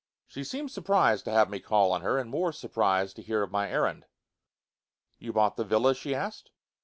[0.25, 3.51] She seemed surprized to have me call on her, and more surprized to hear of
[3.51, 4.07] my errand.
[5.19, 6.49] "You bought the villa?" she asked.